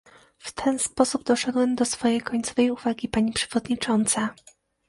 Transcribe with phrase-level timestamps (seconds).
[0.39, 4.29] W ten sposób doszedłem do swojej końcowej uwagi, pani przewodnicząca